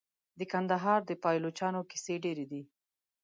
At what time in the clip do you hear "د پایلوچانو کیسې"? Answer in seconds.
1.05-2.15